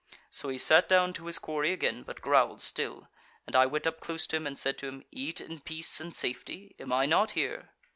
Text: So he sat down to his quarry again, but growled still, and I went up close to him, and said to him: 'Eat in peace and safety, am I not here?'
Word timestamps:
So 0.31 0.49
he 0.49 0.57
sat 0.57 0.89
down 0.89 1.13
to 1.13 1.27
his 1.27 1.37
quarry 1.37 1.71
again, 1.71 2.01
but 2.01 2.23
growled 2.23 2.59
still, 2.59 3.07
and 3.45 3.55
I 3.55 3.67
went 3.67 3.85
up 3.85 3.99
close 3.99 4.25
to 4.25 4.37
him, 4.37 4.47
and 4.47 4.57
said 4.57 4.79
to 4.79 4.87
him: 4.87 5.05
'Eat 5.11 5.39
in 5.39 5.59
peace 5.59 6.01
and 6.01 6.15
safety, 6.15 6.75
am 6.79 6.91
I 6.91 7.05
not 7.05 7.33
here?' 7.37 7.69